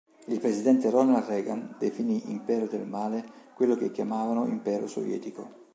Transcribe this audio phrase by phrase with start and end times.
[0.25, 5.67] Il presidente Ronald Reagan definì Impero del male quello che chiamavano Impero Sovietico.